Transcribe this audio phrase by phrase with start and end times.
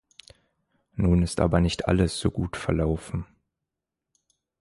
[0.95, 3.27] Nun ist aber nicht alles so gut verlaufen.